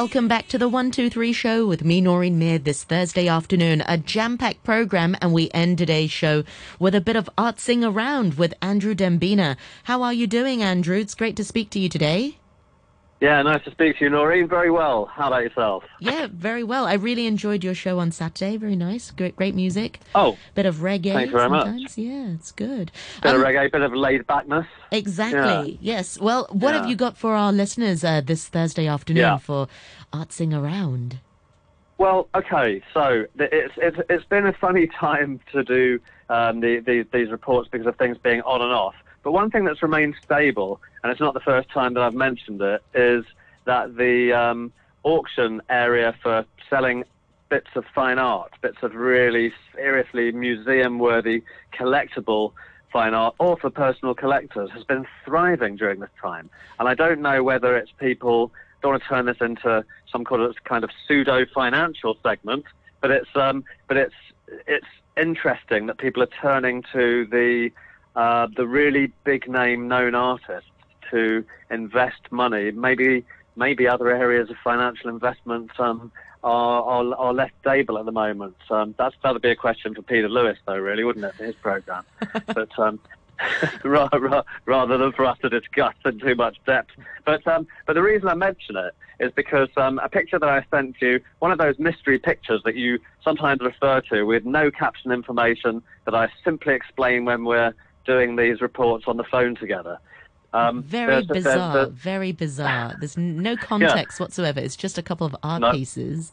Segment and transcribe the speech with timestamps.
[0.00, 3.84] Welcome back to the 123 show with me, Noreen Mir, this Thursday afternoon.
[3.86, 6.42] A jam packed program, and we end today's show
[6.78, 9.58] with a bit of artsing around with Andrew Dembina.
[9.84, 10.96] How are you doing, Andrew?
[10.96, 12.38] It's great to speak to you today.
[13.20, 14.48] Yeah, nice to speak to you, Noreen.
[14.48, 15.04] Very well.
[15.04, 15.84] How about yourself?
[15.98, 16.86] Yeah, very well.
[16.86, 18.56] I really enjoyed your show on Saturday.
[18.56, 19.10] Very nice.
[19.10, 20.00] Great, great music.
[20.14, 21.12] Oh, bit of reggae.
[21.12, 21.82] Thanks very sometimes.
[21.82, 21.98] much.
[21.98, 22.90] Yeah, it's good.
[23.22, 24.66] Bit Um, of reggae, bit of laid backness.
[24.90, 25.78] Exactly.
[25.82, 26.18] Yes.
[26.18, 29.36] Well, what have you got for our listeners uh, this Thursday afternoon Yeah.
[29.36, 29.68] for
[30.14, 31.18] artsing around?
[31.98, 36.00] Well, okay, so it's it's it's been a funny time to do
[36.30, 38.94] um, the, the, these reports because of things being on and off.
[39.22, 42.60] But one thing that's remained stable, and it's not the first time that I've mentioned
[42.62, 43.24] it, is
[43.64, 47.04] that the um, auction area for selling
[47.48, 51.42] bits of fine art, bits of really seriously museum-worthy,
[51.74, 52.52] collectible
[52.92, 56.48] fine art, or for personal collectors, has been thriving during this time.
[56.78, 58.52] And I don't know whether it's people
[58.82, 62.64] don't want to turn this into some kind of kind of pseudo financial segment,
[63.00, 64.14] but it's um, but it's
[64.66, 64.86] it's
[65.16, 67.70] interesting that people are turning to the
[68.16, 70.70] uh, the really big name known artists
[71.10, 72.70] to invest money.
[72.70, 73.24] Maybe
[73.56, 78.56] maybe other areas of financial investment um, are, are are less stable at the moment.
[78.70, 81.54] Um, that's that'd be a question for Peter Lewis, though, really, wouldn't it, for his
[81.56, 82.04] program?
[82.46, 82.98] but um,
[83.84, 86.90] ra- ra- rather than for us to discuss in too much depth.
[87.24, 90.64] But um, but the reason I mention it is because um, a picture that I
[90.70, 95.12] sent you, one of those mystery pictures that you sometimes refer to with no caption
[95.12, 97.74] information that I simply explain when we're
[98.10, 99.98] doing these reports on the phone together.
[100.52, 101.72] Um, Very there's- bizarre.
[101.74, 102.96] there's- very bizarre.
[102.98, 104.58] There's no context whatsoever.
[104.58, 105.70] It's just a couple of art No.
[105.72, 106.32] pieces.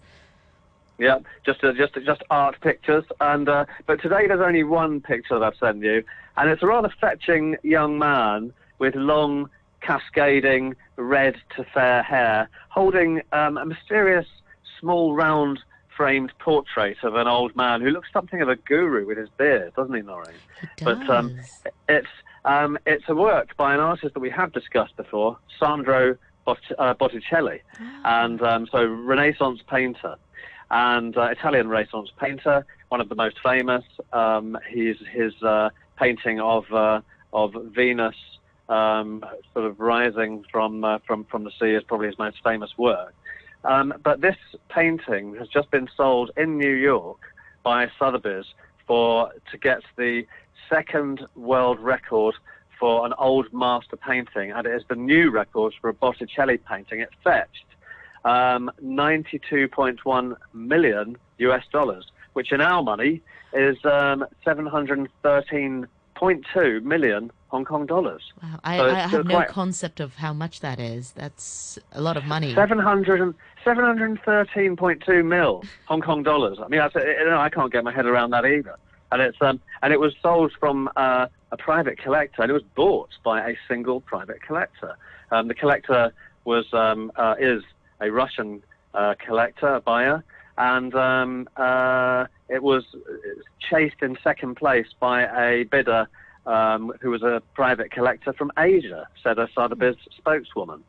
[1.00, 5.38] Yeah, just uh, just just art pictures, and uh, but today there's only one picture
[5.38, 6.04] that I've sent you,
[6.38, 9.48] and it's a rather fetching young man with long,
[9.82, 14.26] cascading red to fair hair, holding um, a mysterious,
[14.80, 15.60] small, round
[15.98, 19.74] framed portrait of an old man who looks something of a guru with his beard,
[19.76, 20.36] doesn't he, Noreen?
[20.62, 21.38] It But, um,
[21.90, 22.08] It's
[22.46, 26.16] um, it's a work by an artist that we have discussed before, Sandro
[26.48, 27.62] uh, Botticelli,
[28.06, 30.16] and um, so Renaissance painter
[30.72, 33.84] and uh, Italian Renaissance painter, one of the most famous.
[34.14, 37.02] Um, he's his uh, painting of uh,
[37.34, 38.16] of Venus,
[38.70, 42.78] um, sort of rising from uh, from from the sea, is probably his most famous
[42.78, 43.14] work.
[43.68, 44.38] Um, but this
[44.70, 47.20] painting has just been sold in New York
[47.64, 48.46] by Sotheby's
[48.88, 50.26] for to get the
[50.70, 52.36] second world record
[52.80, 57.02] for an old master painting, and it is the new record for a Botticelli painting.
[57.02, 57.66] It fetched
[58.24, 67.86] um, 92.1 million US dollars, which in our money is um, 713.2 million Hong Kong
[67.86, 68.22] dollars.
[68.42, 68.60] Wow.
[68.64, 71.12] I, so I have no concept of how much that is.
[71.12, 72.54] That's a lot of money.
[72.54, 73.34] 700 and,
[73.66, 76.58] 713.2 mil Hong Kong dollars.
[76.60, 78.76] I mean, that's, you know, I can't get my head around that either.
[79.12, 82.64] And it's um, and it was sold from uh, a private collector, and it was
[82.76, 84.98] bought by a single private collector.
[85.32, 86.12] Um, the collector
[86.44, 87.64] was um, uh, is
[88.02, 88.62] a Russian
[88.94, 90.26] uh, collector, a buyer,
[90.58, 92.84] and um, uh, it was
[93.60, 96.10] chased in second place by a bidder
[96.48, 100.84] um, who was a private collector from Asia, said a Sotheby's spokeswoman.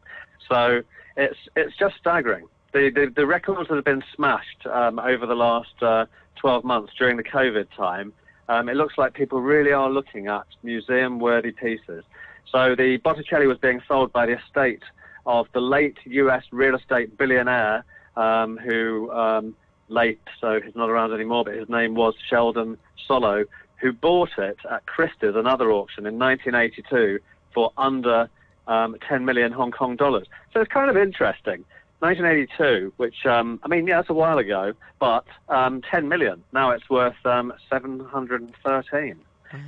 [0.48, 0.82] So
[1.16, 2.46] it's it's just staggering.
[2.72, 6.92] The the, the records that have been smashed um, over the last uh, 12 months
[6.98, 8.12] during the COVID time.
[8.48, 12.02] Um, it looks like people really are looking at museum-worthy pieces.
[12.50, 14.82] So the Botticelli was being sold by the estate
[15.26, 16.44] of the late U.S.
[16.50, 17.84] real estate billionaire
[18.16, 19.54] um, who um,
[19.88, 23.44] late, so he's not around anymore, but his name was Sheldon Solow,
[23.80, 27.20] who bought it at Christie's, another auction, in 1982
[27.54, 28.28] for under
[28.66, 30.26] um, 10 million Hong Kong dollars.
[30.52, 31.64] So it's kind of interesting.
[32.00, 36.44] 1982, which, um, I mean, yeah, it's a while ago, but um, 10 million.
[36.52, 39.18] Now it's worth um, 713.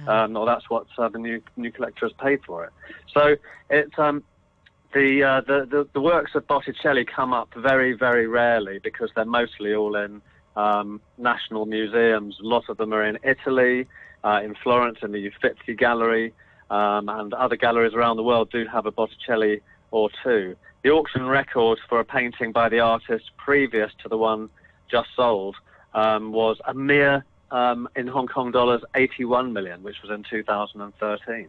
[0.07, 0.25] Wow.
[0.25, 2.71] Um, or that's what uh, the new new collector has paid for it.
[3.15, 3.37] So
[3.71, 4.23] it's um,
[4.93, 9.25] the, uh, the the the works of Botticelli come up very very rarely because they're
[9.25, 10.21] mostly all in
[10.57, 12.39] um, national museums.
[12.41, 13.87] A lot of them are in Italy,
[14.25, 16.33] uh, in Florence, in the Uffizi Gallery,
[16.71, 19.61] um, and other galleries around the world do have a Botticelli
[19.91, 20.57] or two.
[20.83, 24.49] The auction record for a painting by the artist previous to the one
[24.91, 25.57] just sold
[25.95, 31.49] um, was a mere um, in Hong Kong dollars 81 million, which was in 2013.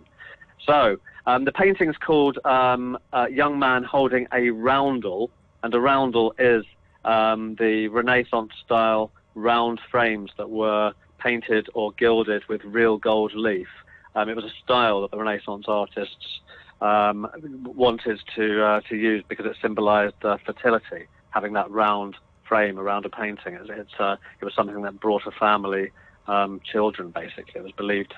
[0.65, 5.29] So um, the painting's called um, uh, "Young Man Holding a Roundel,"
[5.63, 6.65] and a roundel is
[7.05, 13.67] um, the Renaissance style round frames that were painted or gilded with real gold leaf.
[14.15, 16.41] Um, it was a style that the Renaissance artists
[16.81, 17.29] um,
[17.63, 21.07] wanted to uh, to use because it symbolised uh, fertility.
[21.29, 22.17] having that round
[22.47, 23.53] frame around a painting.
[23.53, 25.91] It's, it's uh, it was something that brought a family
[26.27, 27.11] um, children.
[27.11, 28.13] Basically, it was believed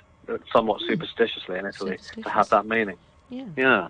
[0.51, 0.87] somewhat mm.
[0.87, 2.97] superstitiously in Italy to have that meaning.
[3.29, 3.45] Yeah.
[3.55, 3.87] Yeah.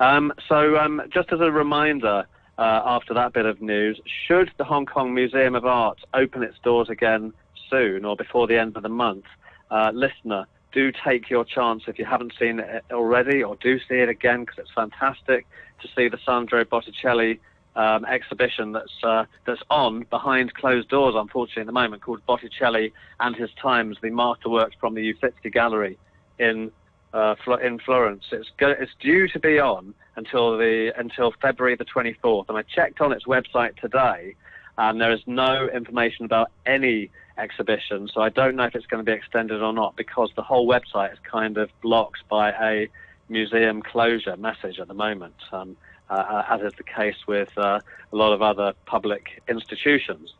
[0.00, 2.26] Um, so um, just as a reminder.
[2.60, 6.58] Uh, after that bit of news, should the Hong Kong Museum of Art open its
[6.62, 7.32] doors again
[7.70, 9.24] soon or before the end of the month,
[9.70, 13.94] uh, listener, do take your chance if you haven't seen it already, or do see
[13.94, 15.46] it again because it's fantastic
[15.80, 17.40] to see the Sandro Botticelli
[17.76, 22.92] um, exhibition that's uh, that's on behind closed doors, unfortunately, at the moment, called Botticelli
[23.20, 25.96] and His Times: The Masterworks from the Uffizi Gallery
[26.38, 26.72] in
[27.12, 28.24] uh, in Florence.
[28.32, 32.62] It's go- it's due to be on until the until February the 24th, and I
[32.62, 34.34] checked on its website today,
[34.78, 38.08] and there is no information about any exhibition.
[38.12, 40.68] So I don't know if it's going to be extended or not because the whole
[40.68, 42.88] website is kind of blocked by a
[43.28, 45.36] museum closure message at the moment.
[45.52, 45.76] Um,
[46.10, 47.80] uh, as is the case with uh,
[48.12, 50.34] a lot of other public institutions.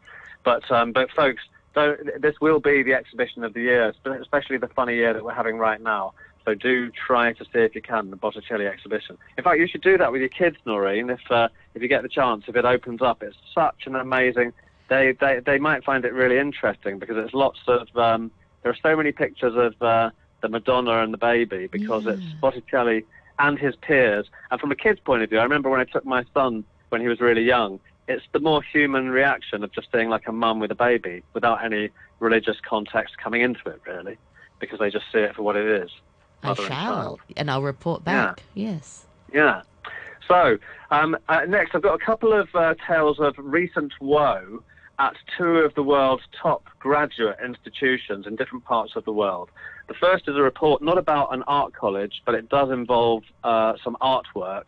[0.44, 1.42] But, um, but folks,
[2.18, 5.58] this will be the exhibition of the year, especially the funny year that we're having
[5.58, 6.14] right now.
[6.44, 9.18] So do try to see if you can the Botticelli exhibition.
[9.36, 11.10] In fact, you should do that with your kids, Noreen.
[11.10, 14.52] If uh, if you get the chance, if it opens up, it's such an amazing.
[14.88, 17.94] They they they might find it really interesting because it's lots of.
[17.96, 18.30] Um,
[18.62, 20.10] there are so many pictures of uh,
[20.40, 22.12] the Madonna and the baby because yeah.
[22.12, 23.04] it's Botticelli
[23.38, 24.26] and his peers.
[24.50, 27.00] And from a kid's point of view, I remember when I took my son when
[27.00, 30.60] he was really young, it's the more human reaction of just seeing like a mum
[30.60, 34.18] with a baby without any religious context coming into it, really,
[34.58, 35.90] because they just see it for what it is.
[36.42, 38.42] I shall, and, and I'll report back.
[38.54, 38.72] Yeah.
[38.72, 39.06] Yes.
[39.32, 39.62] Yeah.
[40.26, 40.58] So,
[40.90, 44.62] um, uh, next, I've got a couple of uh, tales of recent woe
[44.98, 49.48] at two of the world's top graduate institutions in different parts of the world.
[49.88, 53.74] The first is a report not about an art college, but it does involve uh,
[53.82, 54.64] some artwork,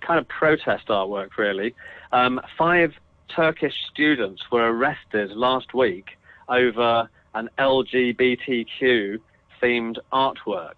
[0.00, 1.74] kind of protest artwork, really.
[2.12, 2.94] Um, five
[3.28, 6.16] Turkish students were arrested last week
[6.48, 9.18] over an LGBTQ
[9.62, 10.74] themed artwork.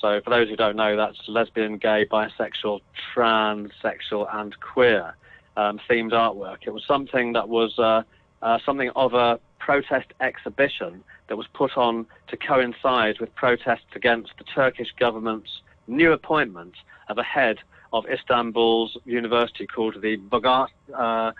[0.00, 2.80] So, for those who don't know, that's lesbian, gay, bisexual,
[3.14, 5.14] transsexual, and queer
[5.56, 6.58] um, themed artwork.
[6.62, 8.02] It was something that was uh,
[8.42, 14.32] uh, something of a protest exhibition that was put on to coincide with protests against
[14.38, 16.74] the Turkish government's new appointment
[17.08, 17.58] of a head
[17.92, 21.32] of Istanbul's university called the Bogat, uh,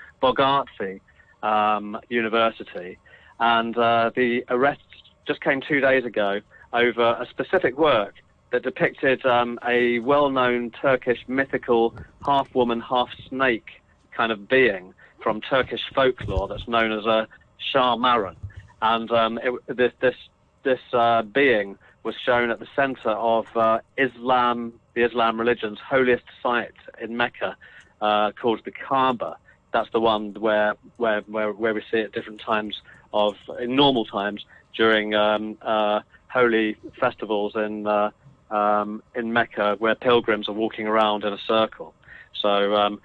[1.46, 2.98] um, University.
[3.38, 4.80] And uh, the arrest
[5.26, 6.40] just came two days ago
[6.72, 8.14] over a specific work
[8.50, 14.94] that depicted um, a well known Turkish mythical half woman, half snake kind of being
[15.22, 17.28] from Turkish folklore that's known as a
[17.72, 18.36] Shahmaran.
[18.80, 20.14] And um, it, this, this,
[20.62, 26.24] this uh, being was shown at the center of uh, Islam, the Islam religion's holiest
[26.42, 27.56] site in Mecca,
[28.00, 29.36] uh, called the Kaaba.
[29.72, 32.80] That's the one where, where, where, where we see it different times
[33.12, 38.10] of, in normal times, during um, uh, holy festivals in, uh,
[38.50, 41.94] um, in Mecca, where pilgrims are walking around in a circle.
[42.40, 43.00] So um,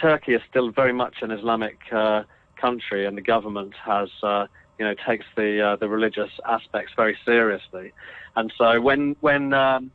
[0.00, 2.24] Turkey is still very much an Islamic uh,
[2.60, 4.46] country, and the government has, uh,
[4.78, 7.92] you know, takes the uh, the religious aspects very seriously.
[8.34, 9.90] And so when when um,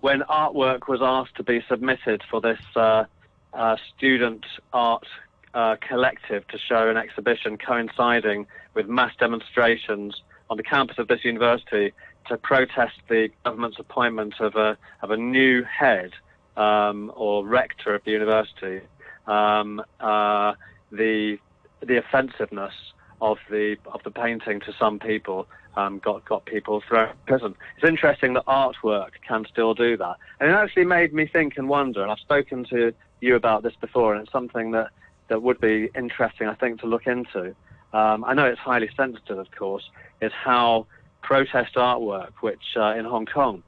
[0.00, 3.04] when artwork was asked to be submitted for this uh,
[3.52, 5.06] uh, student art
[5.54, 11.24] uh, collective to show an exhibition coinciding with mass demonstrations on the campus of this
[11.24, 11.92] university
[12.28, 16.12] to protest the government's appointment of a of a new head
[16.56, 18.80] um, or rector of the university
[19.26, 20.54] um, uh,
[20.90, 21.38] the
[21.80, 22.74] the offensiveness
[23.20, 27.54] of the of the painting to some people um, got got people thrown in prison.
[27.76, 31.68] It's interesting that artwork can still do that, and it actually made me think and
[31.68, 32.02] wonder.
[32.02, 34.90] And I've spoken to you about this before, and it's something that
[35.28, 37.54] that would be interesting, I think, to look into.
[37.92, 39.88] Um, I know it's highly sensitive, of course,
[40.20, 40.86] is how
[41.22, 43.62] protest artwork, which uh, in Hong Kong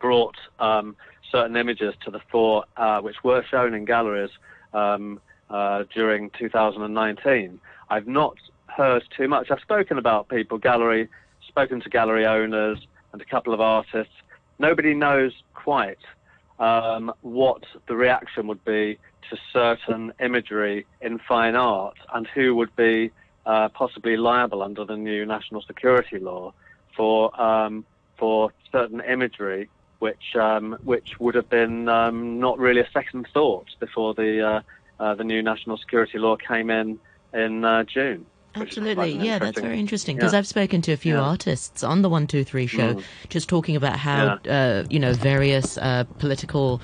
[0.00, 0.96] brought um,
[1.30, 4.30] certain images to the fore, uh, which were shown in galleries
[4.74, 7.60] um, uh, during 2019.
[7.88, 8.36] I've not
[8.66, 9.50] heard too much.
[9.50, 11.08] I've spoken about people, gallery,
[11.46, 12.78] spoken to gallery owners
[13.12, 14.14] and a couple of artists.
[14.58, 15.98] Nobody knows quite
[16.58, 18.98] um, what the reaction would be
[19.30, 23.10] to certain imagery in fine art and who would be
[23.46, 26.52] uh, possibly liable under the new national security law
[26.96, 27.84] for um,
[28.18, 29.68] for certain imagery
[30.02, 34.60] which um, which would have been um, not really a second thought before the uh,
[34.98, 36.98] uh, the new national security law came in
[37.32, 38.26] in uh, June.
[38.54, 40.38] Absolutely, yeah, that's very interesting because yeah.
[40.38, 41.22] I've spoken to a few yeah.
[41.22, 43.04] artists on the One Two Three show, mm.
[43.28, 44.52] just talking about how yeah.
[44.52, 46.80] uh, you know various uh, political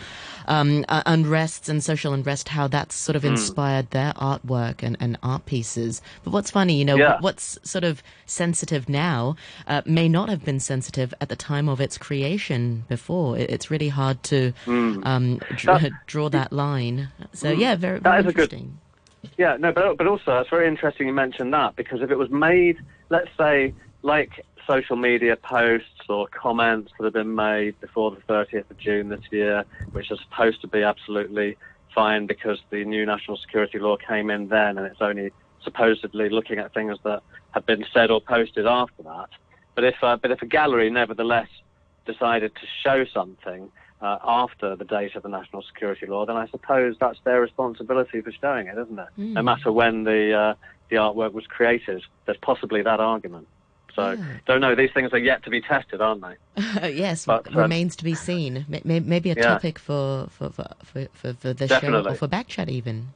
[0.48, 3.28] um, uh, unrests and social unrest, how that's sort of hmm.
[3.28, 3.90] inspired mm.
[3.90, 6.02] their artwork and, and art pieces.
[6.25, 7.18] But what's funny, you know, yeah.
[7.20, 11.80] what's sort of sensitive now uh, may not have been sensitive at the time of
[11.80, 13.37] its creation before.
[13.38, 15.04] it's really hard to mm.
[15.06, 17.08] um, draw, draw that line.
[17.34, 17.58] So, mm.
[17.58, 18.78] yeah, very, very interesting.
[18.80, 18.88] Good,
[19.37, 22.30] yeah, no, but, but also it's very interesting you mentioned that because if it was
[22.30, 22.76] made,
[23.10, 24.30] let's say, like
[24.66, 29.20] social media posts or comments that have been made before the 30th of June this
[29.30, 31.56] year, which are supposed to be absolutely
[31.94, 35.32] fine because the new national security law came in then and it's only
[35.62, 37.22] supposedly looking at things that
[37.52, 39.28] have been said or posted after that.
[39.75, 41.48] But if, uh, but if a gallery nevertheless
[42.06, 46.46] decided to show something uh, after the date of the national security law, then I
[46.48, 49.08] suppose that's their responsibility for showing it, isn't it?
[49.18, 49.32] Mm.
[49.34, 50.54] No matter when the, uh,
[50.88, 53.48] the artwork was created, there's possibly that argument.
[53.94, 54.24] So yeah.
[54.46, 54.76] don't know.
[54.76, 56.92] These things are yet to be tested, aren't they?
[56.94, 58.64] yes, but, um, remains to be seen.
[58.84, 59.42] Maybe a yeah.
[59.42, 62.04] topic for for for for, for the Definitely.
[62.04, 63.08] show or for Backchat even.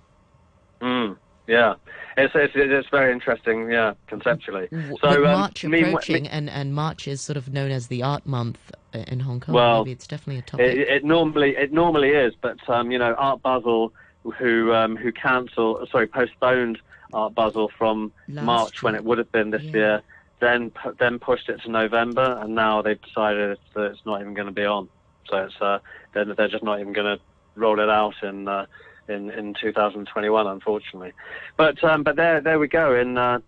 [0.81, 1.17] Mm,
[1.53, 1.75] yeah,
[2.17, 3.71] it's, it's it's very interesting.
[3.71, 4.69] Yeah, conceptually.
[5.01, 8.27] So um, March approaching, me, and and March is sort of known as the Art
[8.27, 9.55] Month in Hong Kong.
[9.55, 10.77] Well, maybe it's definitely a topic.
[10.77, 13.93] It, it normally it normally is, but um, you know, Art Basel,
[14.39, 16.79] who um, who cancelled, sorry, postponed
[17.13, 18.81] Art Basel from Last March year.
[18.83, 19.73] when it would have been this yeah.
[19.73, 20.03] year
[20.43, 24.49] then then pushed it to November, and now they've decided that it's not even going
[24.49, 24.89] to be on.
[25.31, 25.79] So it's uh,
[26.13, 27.23] they're, they're just not even going to
[27.55, 28.67] roll it out in uh,
[29.09, 31.13] in in 2021, unfortunately.
[31.57, 33.41] But um, but there there we go in uh,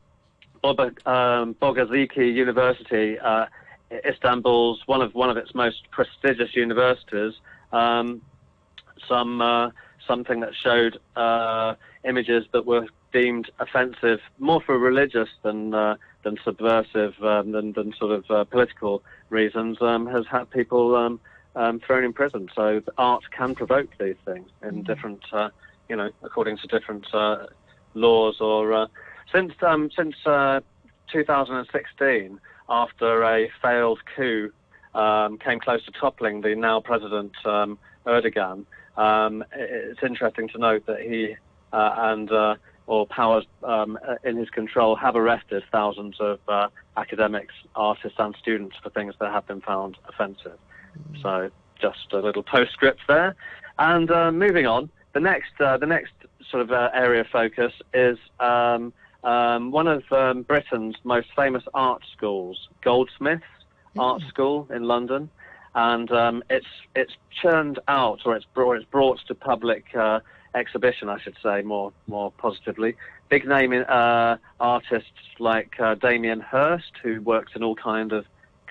[1.06, 1.56] um,
[2.16, 3.46] University, uh,
[4.06, 7.34] Istanbul's one of one of its most prestigious universities.
[7.72, 8.22] Um,
[9.08, 9.70] some uh,
[10.06, 16.36] something that showed uh, images that were deemed offensive more for religious than uh, than
[16.44, 21.18] subversive um, than, than sort of uh, political reasons um, has had people
[21.54, 22.48] um, um, thrown in prison.
[22.54, 24.86] So art can provoke these things in mm.
[24.86, 25.50] different, uh,
[25.88, 27.46] you know, according to different uh,
[27.94, 28.40] laws.
[28.40, 28.86] Or uh,
[29.32, 30.60] since um, since uh,
[31.12, 34.52] 2016, after a failed coup
[34.94, 41.36] um, came close to toppling the now president Erdogan, it's interesting to note that he
[41.72, 42.30] uh, and
[42.86, 48.76] or powers um, in his control have arrested thousands of uh, academics, artists, and students
[48.82, 50.58] for things that have been found offensive.
[51.22, 53.34] So just a little postscript there.
[53.78, 56.12] And uh, moving on, the next uh, the next
[56.50, 58.92] sort of uh, area of focus is um,
[59.24, 63.44] um, one of um, Britain's most famous art schools, Goldsmiths
[63.96, 64.02] mm.
[64.02, 65.30] Art School in London.
[65.74, 70.20] And um, it's it's churned out, or it's brought, it's brought to public uh,
[70.54, 72.94] exhibition, I should say, more more positively.
[73.28, 75.10] Big name uh, artists
[75.40, 78.24] like uh, Damien Hirst, who works in all kind of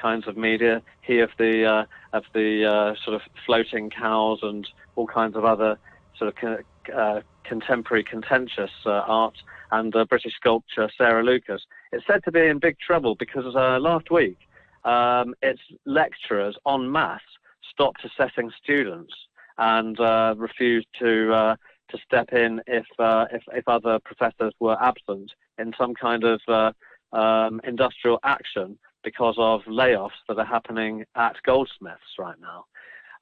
[0.03, 0.81] kinds of media.
[1.01, 1.85] He of the uh,
[2.17, 5.71] of the uh, sort of floating cows and all kinds of other
[6.17, 9.37] sort of co- uh, contemporary contentious uh, art,
[9.71, 11.61] and British sculptor Sarah Lucas.
[11.91, 13.45] It's said to be in big trouble because
[13.91, 14.37] last week
[14.83, 17.31] um, its lecturers en masse
[17.71, 19.13] stopped assessing students
[19.57, 19.97] and
[20.37, 21.55] refused to
[21.93, 26.41] to step in if uh, if, if other professors were absent in some kind of
[26.47, 26.71] uh,
[27.15, 32.65] um, industrial action because of layoffs that are happening at Goldsmiths right now.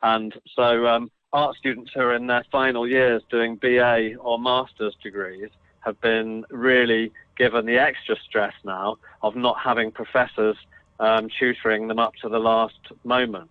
[0.04, 4.96] And so um, art students who are in their final years doing BA or master's
[5.02, 5.50] degrees
[5.82, 10.58] have been really given the extra stress now of not having professors
[11.00, 13.50] um, tutoring them up to the last moment.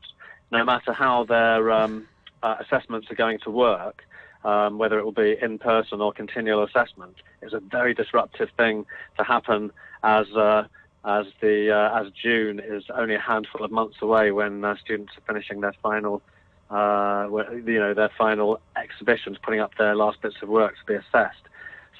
[0.52, 2.06] No matter how their um,
[2.42, 4.02] uh, assessments are going to work,
[4.44, 8.86] um, whether it will be in person or continual assessment, is a very disruptive thing
[9.18, 9.70] to happen
[10.02, 10.64] as uh,
[11.04, 15.12] as the uh, as June is only a handful of months away when uh, students
[15.16, 16.22] are finishing their final
[16.70, 17.26] uh,
[17.66, 21.42] you know their final exhibitions, putting up their last bits of work to be assessed.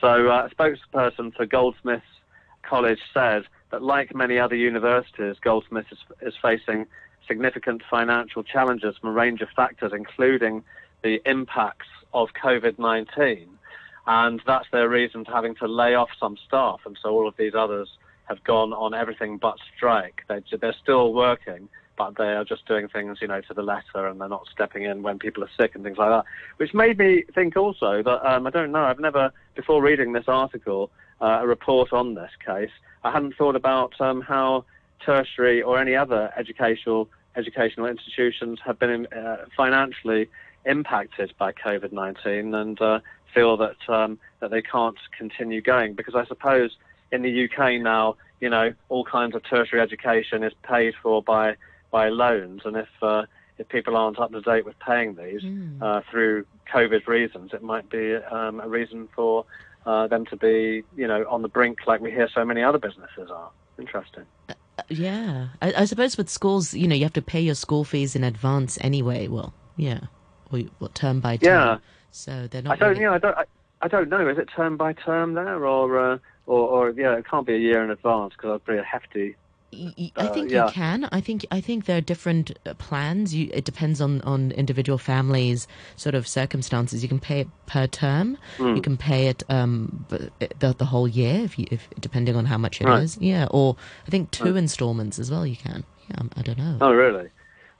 [0.00, 2.04] So uh, a spokesperson for Goldsmiths
[2.62, 6.86] College said that like many other universities, Goldsmiths is, is facing
[7.26, 10.62] significant financial challenges from a range of factors, including
[11.02, 13.48] the impacts of COVID 19.
[14.06, 16.80] And that's their reason for having to lay off some staff.
[16.84, 17.88] And so all of these others
[18.30, 20.22] have gone on everything but strike.
[20.28, 21.68] They, they're still working,
[21.98, 24.84] but they are just doing things, you know, to the letter and they're not stepping
[24.84, 26.24] in when people are sick and things like that.
[26.56, 30.28] Which made me think also that, um, I don't know, I've never, before reading this
[30.28, 32.70] article, uh, a report on this case,
[33.02, 34.64] I hadn't thought about um, how
[35.04, 40.28] tertiary or any other educational educational institutions have been uh, financially
[40.66, 42.98] impacted by COVID-19 and uh,
[43.32, 46.76] feel that um, that they can't continue going because I suppose
[47.12, 51.56] in the UK now, you know, all kinds of tertiary education is paid for by
[51.90, 53.24] by loans, and if uh,
[53.58, 55.82] if people aren't up to date with paying these Mm.
[55.82, 59.44] uh, through COVID reasons, it might be um, a reason for
[59.86, 62.78] uh, them to be, you know, on the brink, like we hear so many other
[62.78, 63.50] businesses are.
[63.78, 64.24] Interesting.
[64.88, 68.16] Yeah, I, I suppose with schools, you know, you have to pay your school fees
[68.16, 69.28] in advance anyway.
[69.28, 70.00] Well, yeah,
[70.50, 71.46] or well, term by term.
[71.52, 71.78] Yeah.
[72.12, 72.72] So they're not.
[72.72, 73.44] I don't, really- know, I don't, I,
[73.82, 74.26] I don't know.
[74.28, 76.18] Is it term by term there, or, uh,
[76.50, 79.36] or, or yeah, it can't be a year in advance because that'd be a hefty.
[79.72, 80.66] Y- y- I Uh, think yeah.
[80.66, 81.08] you can.
[81.12, 83.32] I think I think there are different uh, plans.
[83.36, 87.04] You, it depends on on individual families' sort of circumstances.
[87.04, 88.36] You can pay it per term.
[88.56, 88.74] Hmm.
[88.74, 92.58] You can pay it um the, the whole year if you if depending on how
[92.58, 93.16] much it is.
[93.16, 93.22] Right.
[93.32, 93.76] Yeah, or
[94.08, 95.46] I think two installments as well.
[95.46, 95.84] You can.
[96.08, 96.76] Yeah, I don't know.
[96.80, 97.28] Oh, really?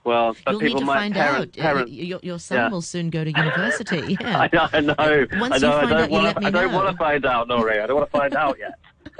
[0.03, 1.53] Well, but You'll need to might find parent, out.
[1.61, 2.69] Parent, Your, your son Yeah.
[2.69, 4.17] will soon go to university.
[4.21, 4.39] Yeah.
[4.39, 5.27] I know, I know.
[5.39, 5.77] Once I you know.
[5.77, 6.77] I find don't out, you let me I don't know.
[6.77, 7.81] want to find out, Nori.
[7.83, 8.73] I don't want to find out yet.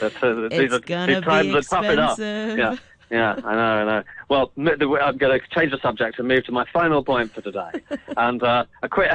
[0.00, 2.10] But, uh, It's are, gonna these times be are tough enough.
[2.18, 2.58] expensive.
[2.58, 2.76] Yeah,
[3.10, 3.32] yeah.
[3.42, 4.02] I know, I know.
[4.28, 7.70] Well, I'm going to change the subject and move to my final point for today,
[8.18, 9.10] and uh, a quick,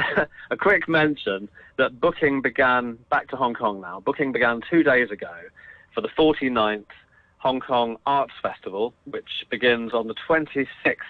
[0.50, 4.00] a quick mention that booking began back to Hong Kong now.
[4.00, 5.30] Booking began two days ago
[5.94, 6.84] for the 49th
[7.44, 10.66] Hong Kong Arts Festival, which begins on the 26th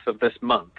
[0.09, 0.73] of this month,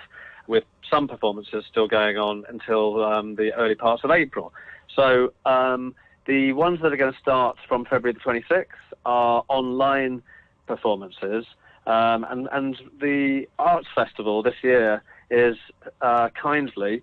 [0.48, 4.54] with some performances still going on until um, the early parts of April.
[4.94, 5.96] So um,
[6.28, 8.66] the ones that are going to start from February the 26th
[9.06, 10.22] are online
[10.68, 11.46] performances,
[11.88, 15.56] um, and, and the Arts Festival this year is
[16.02, 17.02] uh, kindly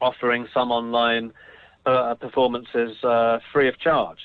[0.00, 1.30] offering some online
[1.84, 4.20] uh, performances uh, free of charge.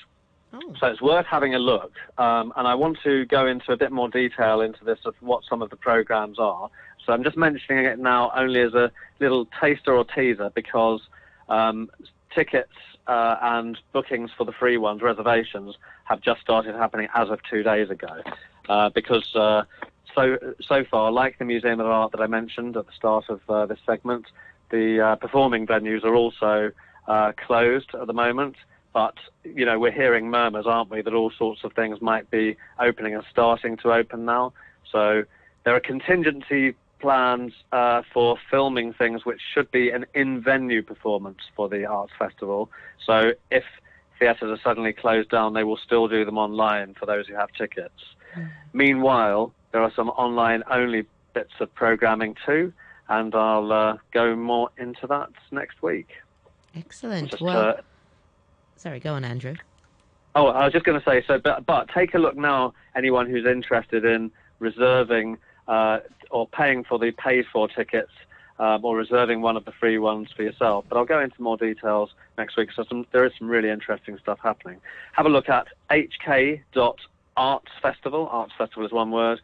[0.52, 0.74] Oh.
[0.78, 1.92] So it's worth having a look.
[2.18, 5.44] Um, and I want to go into a bit more detail into this of what
[5.48, 6.68] some of the programs are.
[7.04, 11.00] So I'm just mentioning it now only as a little taster or teaser because
[11.48, 11.90] um,
[12.34, 12.72] tickets
[13.06, 17.62] uh, and bookings for the free ones, reservations, have just started happening as of two
[17.62, 18.22] days ago.
[18.68, 19.64] Uh, because uh,
[20.14, 23.40] so so far, like the Museum of Art that I mentioned at the start of
[23.48, 24.26] uh, this segment,
[24.70, 26.70] the uh, performing venues are also
[27.08, 28.56] uh, closed at the moment.
[28.92, 32.56] But you know, we're hearing murmurs, aren't we, that all sorts of things might be
[32.78, 34.52] opening and starting to open now.
[34.90, 35.24] So
[35.64, 41.68] there are contingency plans uh, for filming things which should be an in-venue performance for
[41.68, 42.70] the arts festival.
[43.04, 43.64] So if
[44.18, 47.52] theatres are suddenly closed down, they will still do them online for those who have
[47.52, 48.14] tickets.
[48.72, 52.72] Meanwhile, there are some online-only bits of programming too,
[53.08, 56.08] and I'll uh, go more into that next week.
[56.76, 57.30] Excellent.
[57.30, 57.74] Just, well, uh,
[58.82, 59.54] sorry, go on, Andrew.
[60.34, 63.28] Oh, I was just going to say, so, but, but take a look now, anyone
[63.28, 68.10] who's interested in reserving uh, or paying for the paid for tickets
[68.58, 70.84] um, or reserving one of the free ones for yourself.
[70.88, 72.70] But I'll go into more details next week.
[72.74, 74.80] So some, there is some really interesting stuff happening.
[75.12, 76.96] Have a look at hk.artsfestival,
[77.36, 79.40] arts festival is one word,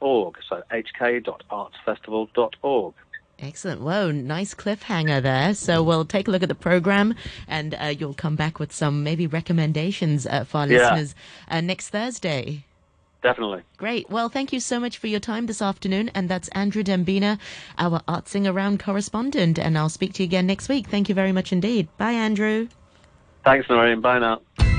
[0.00, 0.36] org.
[0.48, 2.94] So hk.artsfestival.org.
[3.38, 3.80] Excellent.
[3.80, 5.54] Whoa, nice cliffhanger there.
[5.54, 7.14] So we'll take a look at the program
[7.48, 10.78] and uh, you'll come back with some maybe recommendations uh, for our Yeah.
[10.94, 11.14] listeners
[11.48, 12.64] uh, next Thursday.
[13.22, 13.62] Definitely.
[13.78, 14.08] Great.
[14.10, 16.10] Well, thank you so much for your time this afternoon.
[16.14, 17.38] And that's Andrew Dembina,
[17.78, 19.58] our Artsing Around correspondent.
[19.58, 20.88] And I'll speak to you again next week.
[20.88, 21.88] Thank you very much indeed.
[21.96, 22.68] Bye, Andrew.
[23.44, 24.00] Thanks, Noreen.
[24.00, 24.73] Bye now.